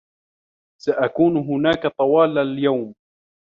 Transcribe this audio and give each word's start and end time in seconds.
سأكون 0.81 1.37
هنا 1.37 1.71
طوال 1.97 2.37
اليوم 2.37 2.93